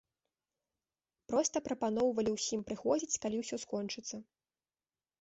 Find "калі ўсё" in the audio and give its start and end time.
3.27-3.55